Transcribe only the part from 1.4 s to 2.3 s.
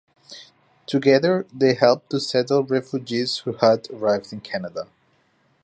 they helped to